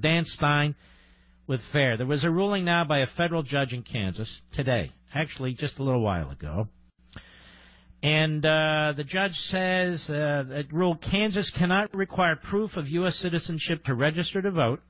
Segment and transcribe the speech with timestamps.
[0.00, 0.74] Dan Stein
[1.46, 1.96] with FAIR.
[1.96, 5.82] There was a ruling now by a federal judge in Kansas today, actually just a
[5.82, 6.68] little while ago.
[8.02, 13.16] And uh, the judge says uh, that rule Kansas cannot require proof of U.S.
[13.16, 14.80] citizenship to register to vote.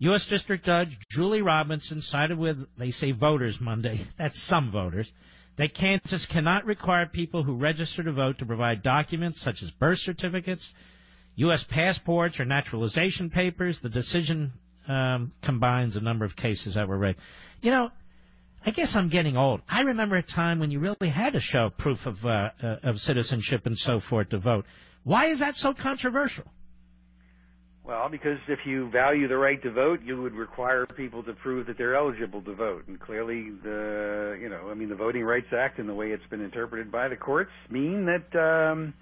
[0.00, 0.26] U.S.
[0.26, 5.12] District Judge Julie Robinson sided with, they say voters Monday, that's some voters,
[5.56, 9.98] that Kansas cannot require people who register to vote to provide documents such as birth
[9.98, 10.72] certificates,
[11.38, 11.62] U.S.
[11.62, 13.80] passports, or naturalization papers.
[13.80, 14.52] The decision
[14.88, 17.18] um, combines a number of cases that were raised.
[17.62, 17.90] You know,
[18.66, 19.62] I guess I'm getting old.
[19.68, 23.00] I remember a time when you really had to show proof of uh, uh, of
[23.00, 24.66] citizenship and so forth to vote.
[25.04, 26.44] Why is that so controversial?
[27.84, 31.68] Well, because if you value the right to vote, you would require people to prove
[31.68, 32.86] that they're eligible to vote.
[32.86, 36.26] And clearly, the you know, I mean, the Voting Rights Act and the way it's
[36.28, 38.92] been interpreted by the courts mean that um,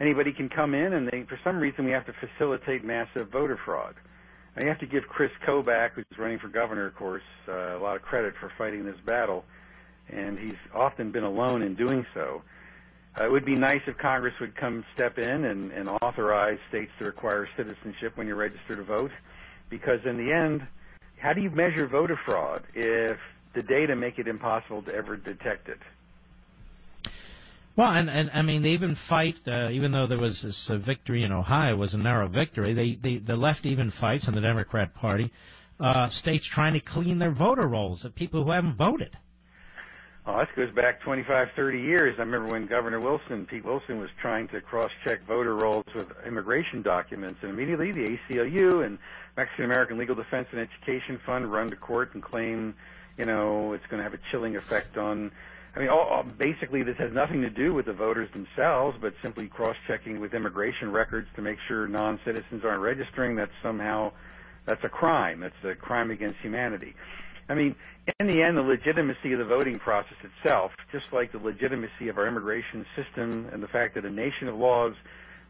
[0.00, 3.58] anybody can come in, and they, for some reason, we have to facilitate massive voter
[3.64, 3.94] fraud.
[4.56, 7.96] I have to give Chris Kobach, who's running for governor, of course, uh, a lot
[7.96, 9.44] of credit for fighting this battle,
[10.08, 12.42] and he's often been alone in doing so.
[13.18, 16.90] Uh, it would be nice if Congress would come step in and, and authorize states
[16.98, 19.10] to require citizenship when you register to vote,
[19.68, 20.66] because in the end,
[21.18, 23.18] how do you measure voter fraud if
[23.54, 25.78] the data make it impossible to ever detect it?
[27.76, 30.76] Well, and, and I mean, they even fight, uh, even though there was this uh,
[30.76, 32.72] victory in Ohio, was a narrow victory.
[32.72, 35.30] They, they, the left even fights in the Democrat Party,
[35.78, 39.18] uh, states trying to clean their voter rolls of people who haven't voted.
[40.28, 42.14] Oh, this goes back 25, 30 years.
[42.18, 46.80] I remember when Governor Wilson, Pete Wilson, was trying to cross-check voter rolls with immigration
[46.80, 48.98] documents, and immediately the ACLU and
[49.36, 52.74] Mexican American Legal Defense and Education Fund run to court and claim,
[53.18, 55.30] you know, it's going to have a chilling effect on
[55.76, 59.12] I mean, all, all, basically, this has nothing to do with the voters themselves, but
[59.22, 63.36] simply cross-checking with immigration records to make sure non-citizens aren't registering.
[63.36, 64.12] That's somehow
[64.64, 65.40] that's a crime.
[65.40, 66.94] That's a crime against humanity.
[67.50, 67.74] I mean,
[68.18, 72.16] in the end, the legitimacy of the voting process itself, just like the legitimacy of
[72.16, 74.94] our immigration system and the fact that a nation of laws,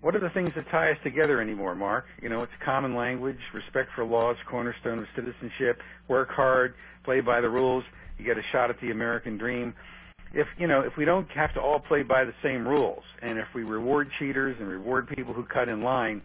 [0.01, 2.07] what are the things that tie us together anymore, Mark?
[2.21, 6.75] You know, it's common language, respect for laws, cornerstone of citizenship, work hard,
[7.05, 7.85] play by the rules,
[8.19, 9.73] you get a shot at the American dream
[10.35, 13.39] if you know if we don't have to all play by the same rules, and
[13.39, 16.23] if we reward cheaters and reward people who cut in line,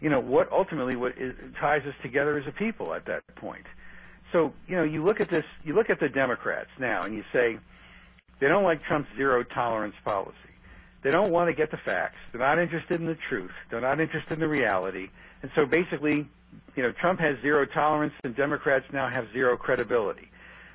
[0.00, 3.66] you know what ultimately what is, ties us together as a people at that point.
[4.32, 7.24] So you know you look at this, you look at the Democrats now, and you
[7.32, 7.58] say
[8.40, 10.36] they don't like Trump's zero tolerance policy.
[11.02, 12.16] They don't want to get the facts.
[12.30, 13.50] They're not interested in the truth.
[13.70, 15.08] They're not interested in the reality.
[15.42, 16.28] And so basically,
[16.76, 20.30] you know, Trump has zero tolerance, and Democrats now have zero credibility.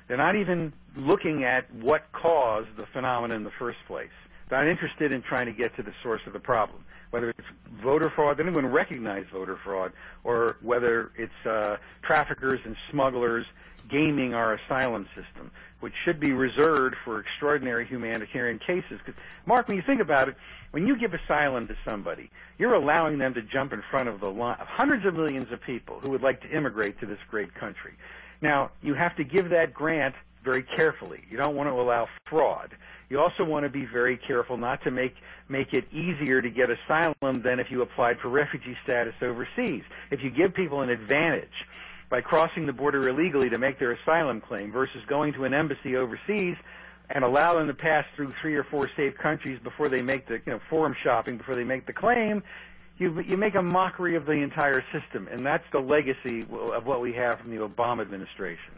[0.08, 4.08] They're not even looking at what caused the phenomenon in the first place.
[4.48, 7.48] They're not interested in trying to get to the source of the problem, whether it's
[7.82, 8.38] voter fraud.
[8.38, 9.92] They don't even recognize voter fraud,
[10.24, 13.44] or whether it's uh, traffickers and smugglers
[13.88, 19.00] gaming our asylum system, which should be reserved for extraordinary humanitarian cases.
[19.04, 20.36] Because, Mark, when you think about it,
[20.72, 24.28] when you give asylum to somebody, you're allowing them to jump in front of the
[24.28, 27.54] line of hundreds of millions of people who would like to immigrate to this great
[27.54, 27.92] country.
[28.40, 31.24] Now, you have to give that grant very carefully.
[31.30, 32.74] You don't want to allow fraud.
[33.10, 35.14] You also want to be very careful not to make
[35.48, 39.82] make it easier to get asylum than if you applied for refugee status overseas.
[40.10, 41.48] If you give people an advantage
[42.10, 45.96] by crossing the border illegally to make their asylum claim versus going to an embassy
[45.96, 46.56] overseas
[47.10, 50.34] and allow them to pass through three or four safe countries before they make the
[50.34, 52.42] you know forum shopping before they make the claim,
[52.98, 57.00] you you make a mockery of the entire system, and that's the legacy of what
[57.00, 58.74] we have from the Obama administration.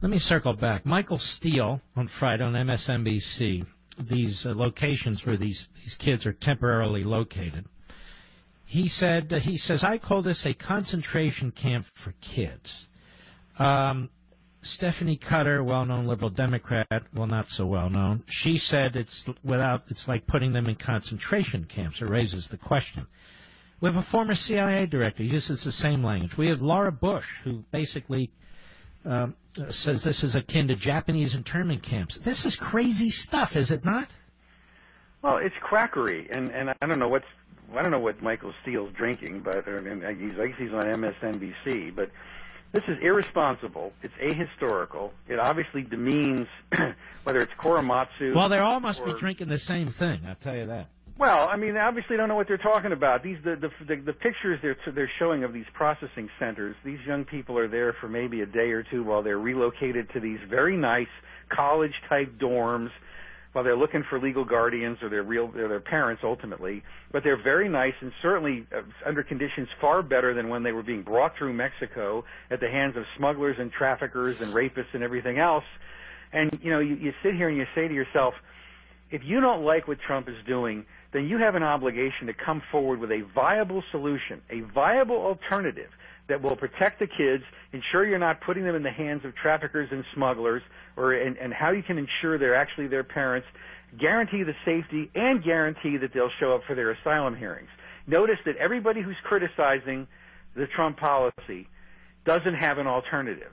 [0.00, 0.84] Let me circle back.
[0.84, 3.66] Michael Steele on Friday on MSNBC.
[3.98, 7.64] These uh, locations where these these kids are temporarily located.
[8.64, 12.88] He said he says I call this a concentration camp for kids.
[13.58, 14.10] Um,
[14.64, 20.26] Stephanie Cutter, well-known liberal Democrat, well, not so well-known, she said it's without it's like
[20.26, 22.00] putting them in concentration camps.
[22.00, 23.06] It raises the question.
[23.80, 26.36] We have a former CIA director uses the same language.
[26.36, 28.30] We have Laura Bush, who basically
[29.04, 29.34] um,
[29.68, 32.16] says this is akin to Japanese internment camps.
[32.16, 34.08] This is crazy stuff, is it not?
[35.22, 37.26] Well, it's quackery, and and I don't know what's
[37.76, 41.94] I don't know what Michael Steele's drinking, but I mean, he's like he's on MSNBC,
[41.94, 42.10] but
[42.74, 43.92] this is irresponsible.
[44.02, 45.12] It's ahistorical.
[45.28, 46.48] It obviously demeans
[47.22, 48.34] whether it's Korematsu.
[48.34, 50.22] Well, they all must or, be drinking the same thing.
[50.26, 50.88] I'll tell you that.
[51.16, 53.22] Well, I mean, they obviously don't know what they're talking about.
[53.22, 56.74] These the the the, the pictures they're they're showing of these processing centers.
[56.84, 60.20] These young people are there for maybe a day or two while they're relocated to
[60.20, 61.06] these very nice
[61.48, 62.90] college type dorms
[63.54, 66.82] while they're looking for legal guardians or their real or their parents ultimately.
[67.12, 70.82] But they're very nice and certainly uh, under conditions far better than when they were
[70.82, 75.38] being brought through Mexico at the hands of smugglers and traffickers and rapists and everything
[75.38, 75.64] else.
[76.32, 78.34] And you know, you, you sit here and you say to yourself,
[79.12, 82.60] if you don't like what Trump is doing, then you have an obligation to come
[82.72, 85.90] forward with a viable solution, a viable alternative
[86.28, 89.88] that will protect the kids, ensure you're not putting them in the hands of traffickers
[89.92, 90.62] and smugglers,
[90.96, 93.46] or and, and how you can ensure they're actually their parents,
[93.98, 97.68] guarantee the safety, and guarantee that they'll show up for their asylum hearings.
[98.06, 100.06] Notice that everybody who's criticizing
[100.56, 101.68] the Trump policy
[102.24, 103.52] doesn't have an alternative.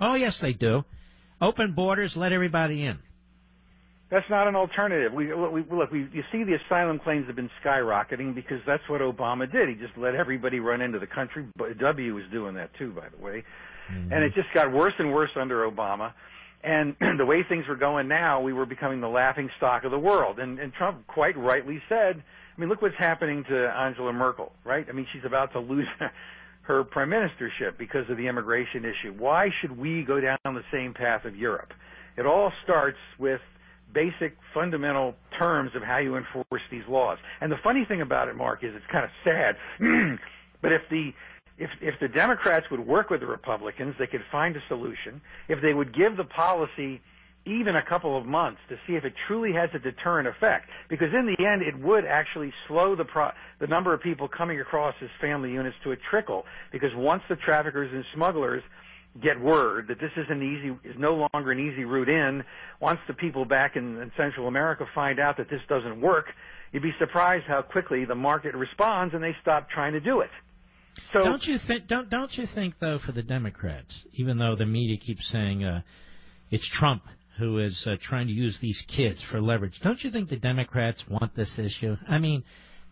[0.00, 0.84] Oh, yes, they do.
[1.40, 2.98] Open borders, let everybody in.
[4.12, 5.10] That's not an alternative.
[5.14, 5.90] We, we look.
[5.90, 9.70] We, you see, the asylum claims have been skyrocketing because that's what Obama did.
[9.70, 11.46] He just let everybody run into the country.
[11.56, 13.42] W was doing that too, by the way,
[13.90, 14.12] mm-hmm.
[14.12, 16.12] and it just got worse and worse under Obama.
[16.62, 19.98] And the way things were going now, we were becoming the laughing stock of the
[19.98, 20.38] world.
[20.38, 22.22] And, and Trump quite rightly said,
[22.54, 24.84] I mean, look what's happening to Angela Merkel, right?
[24.86, 25.88] I mean, she's about to lose
[26.62, 29.14] her prime ministership because of the immigration issue.
[29.16, 31.72] Why should we go down the same path of Europe?
[32.18, 33.40] It all starts with
[33.92, 37.18] basic fundamental terms of how you enforce these laws.
[37.40, 39.56] And the funny thing about it, Mark, is it's kind of sad.
[40.62, 41.10] but if the
[41.58, 45.20] if if the Democrats would work with the Republicans, they could find a solution.
[45.48, 47.00] If they would give the policy
[47.44, 51.08] even a couple of months to see if it truly has a deterrent effect, because
[51.12, 54.94] in the end it would actually slow the pro- the number of people coming across
[55.02, 56.44] as family units to a trickle.
[56.70, 58.62] Because once the traffickers and smugglers
[59.20, 62.42] get word that this is an easy is no longer an easy route in.
[62.80, 66.26] Once the people back in, in Central America find out that this doesn't work,
[66.72, 70.30] you'd be surprised how quickly the market responds and they stop trying to do it.
[71.12, 71.86] So don't you think?
[71.86, 75.82] Don't don't you think though for the Democrats, even though the media keeps saying uh,
[76.50, 77.02] it's Trump
[77.38, 81.08] who is uh, trying to use these kids for leverage, don't you think the Democrats
[81.08, 81.96] want this issue?
[82.06, 82.44] I mean,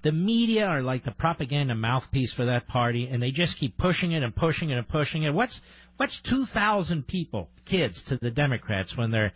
[0.03, 4.13] the media are like the propaganda mouthpiece for that party, and they just keep pushing
[4.13, 5.35] it and pushing it and pushing it.
[5.35, 5.61] What's
[6.01, 9.33] what's two thousand people, kids, to the Democrats when they're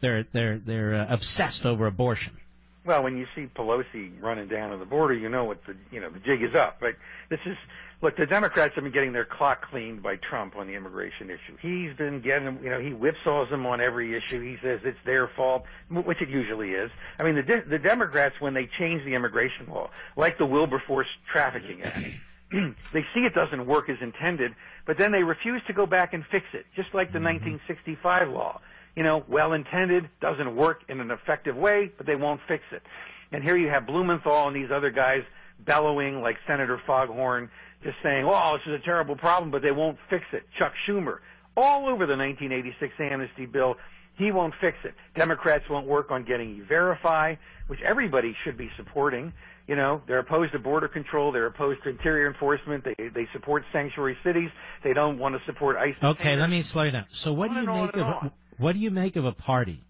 [0.00, 2.36] they're they're they're uh, obsessed over abortion?
[2.84, 6.00] Well, when you see Pelosi running down to the border, you know what the you
[6.00, 6.78] know the jig is up.
[6.80, 6.96] But
[7.30, 7.56] this is
[8.02, 11.56] look, the Democrats have been getting their clock cleaned by Trump on the immigration issue.
[11.62, 14.42] He's been getting you know he whipsaws them on every issue.
[14.42, 16.90] He says it's their fault, which it usually is.
[17.18, 21.82] I mean, the the Democrats when they change the immigration law, like the Wilberforce Trafficking
[21.84, 22.04] Act.
[22.92, 24.52] they see it doesn't work as intended,
[24.86, 27.56] but then they refuse to go back and fix it, just like the mm-hmm.
[27.56, 28.60] 1965 law
[28.94, 32.82] you know, well intended, doesn't work in an effective way, but they won't fix it.
[33.30, 35.22] And here you have Blumenthal and these other guys
[35.60, 37.48] bellowing like Senator Foghorn,
[37.82, 40.42] just saying, oh, this is a terrible problem, but they won't fix it.
[40.58, 41.18] Chuck Schumer,
[41.56, 43.76] all over the 1986 amnesty bill,
[44.16, 44.94] he won't fix it.
[45.16, 47.34] Democrats won't work on getting E-Verify,
[47.68, 49.32] which everybody should be supporting.
[49.66, 51.30] You know, they're opposed to border control.
[51.30, 52.84] They're opposed to interior enforcement.
[52.84, 54.50] They they support sanctuary cities.
[54.82, 55.94] They don't want to support ICE.
[56.02, 57.06] Okay, let me slow you down.
[57.10, 59.84] So what do you make of what do you make of a party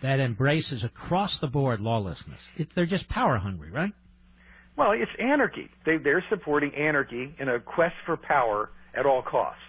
[0.00, 2.40] that embraces across the board lawlessness?
[2.56, 3.92] It, they're just power hungry, right?
[4.76, 5.70] Well, it's anarchy.
[5.86, 9.60] They, they're supporting anarchy in a quest for power at all costs.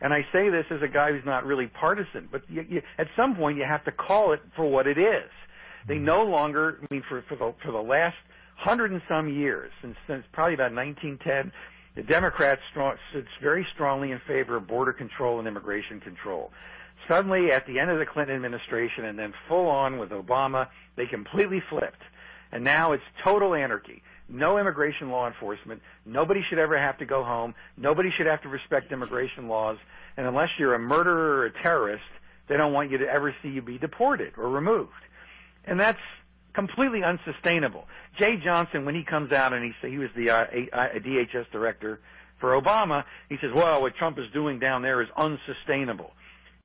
[0.00, 3.06] And I say this as a guy who's not really partisan, but you, you, at
[3.16, 5.30] some point you have to call it for what it is.
[5.86, 6.04] They mm-hmm.
[6.04, 8.16] no longer, I mean, for, for the for the last
[8.60, 11.52] hundred and some years, since, since probably about 1910,
[11.96, 16.52] the Democrats strong, stood very strongly in favor of border control and immigration control.
[17.08, 21.06] Suddenly, at the end of the Clinton administration and then full on with Obama, they
[21.06, 22.02] completely flipped.
[22.52, 24.02] And now it's total anarchy.
[24.28, 25.82] No immigration law enforcement.
[26.04, 27.54] Nobody should ever have to go home.
[27.76, 29.78] Nobody should have to respect immigration laws.
[30.16, 32.04] And unless you're a murderer or a terrorist,
[32.48, 34.92] they don't want you to ever see you be deported or removed.
[35.64, 35.98] And that's
[36.54, 37.84] completely unsustainable.
[38.18, 40.46] Jeh Johnson, when he comes out and he he was the uh,
[40.98, 42.00] DHS director
[42.40, 46.12] for Obama, he says, "Well, what Trump is doing down there is unsustainable."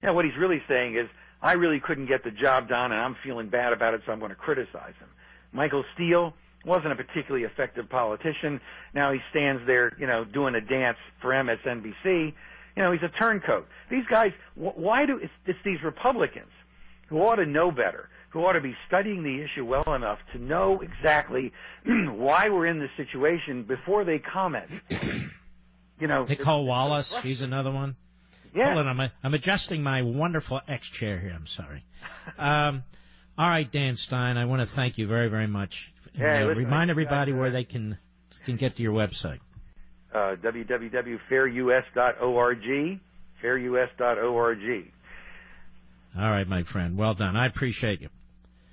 [0.03, 1.07] Yeah, what he's really saying is,
[1.41, 4.19] I really couldn't get the job done, and I'm feeling bad about it, so I'm
[4.19, 5.09] going to criticize him.
[5.51, 6.33] Michael Steele
[6.65, 8.59] wasn't a particularly effective politician.
[8.93, 12.33] Now he stands there, you know, doing a dance for MSNBC.
[12.75, 13.67] You know, he's a turncoat.
[13.89, 16.51] These guys, why do it's, it's these Republicans
[17.07, 20.39] who ought to know better, who ought to be studying the issue well enough to
[20.39, 21.51] know exactly
[21.85, 24.69] why we're in this situation before they comment.
[25.99, 27.95] you know, Nicolle Wallace, she's another one.
[28.53, 28.73] Yeah.
[28.73, 31.33] Hold on, I'm, I'm adjusting my wonderful X chair here.
[31.35, 31.83] I'm sorry.
[32.37, 32.83] Um,
[33.37, 35.91] all right, Dan Stein, I want to thank you very, very much.
[36.17, 37.97] Yeah, uh, remind everybody where they can
[38.45, 39.39] can get to your website.
[40.13, 42.99] Uh, www.fairus.org.
[43.43, 44.91] Fairus.org.
[46.17, 46.97] All right, my friend.
[46.97, 47.35] Well done.
[47.35, 48.09] I appreciate you.